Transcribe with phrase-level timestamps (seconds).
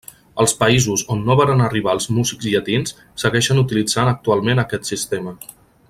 [0.43, 5.37] Els països on no varen arribar els músics llatins segueixen utilitzant actualment aquest sistema.